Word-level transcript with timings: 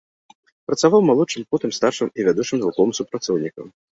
Працаваў 0.69 1.01
малодшым, 1.09 1.41
потым 1.55 1.75
старшым 1.77 2.09
і 2.21 2.25
вядучым 2.27 2.57
навуковым 2.61 2.93
супрацоўнікам. 3.01 3.71